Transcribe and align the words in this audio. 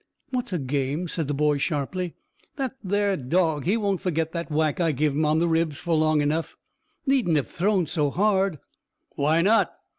"What's 0.31 0.51
a 0.51 0.57
game?" 0.57 1.07
said 1.07 1.27
the 1.27 1.33
boy 1.35 1.59
sharply. 1.59 2.15
"That 2.55 2.73
there 2.83 3.15
dog; 3.15 3.65
he 3.65 3.77
won't 3.77 4.01
forget 4.01 4.31
that 4.31 4.49
whack 4.49 4.79
I 4.79 4.93
give 4.93 5.13
him 5.13 5.25
on 5.25 5.37
the 5.37 5.47
ribs 5.47 5.77
for 5.77 5.93
long 5.93 6.21
enough." 6.21 6.57
"Needn't 7.05 7.35
have 7.37 7.47
thrown 7.49 7.85
so 7.85 8.09
hard." 8.09 8.57
"Why 9.13 9.43
not?" 9.43 9.73